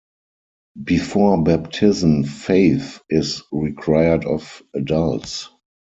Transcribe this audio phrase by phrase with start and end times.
[0.83, 5.47] Before baptism faith is required of adults.